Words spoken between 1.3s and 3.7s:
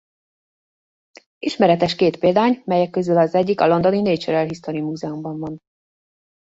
Ismeretes két példány melyek közül az egyik a